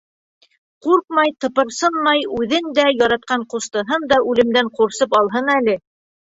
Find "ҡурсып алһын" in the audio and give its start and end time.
4.81-5.55